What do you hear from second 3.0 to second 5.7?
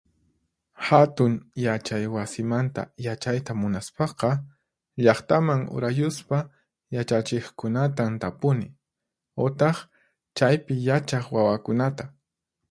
yachayta munaspaqa, llaqtaman